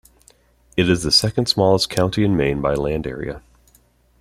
It 0.75 0.89
is 0.89 1.03
the 1.03 1.11
second-smallest 1.11 1.87
county 1.91 2.23
in 2.23 2.35
Maine 2.35 2.59
by 2.59 2.73
land 2.73 3.05
area. 3.05 3.43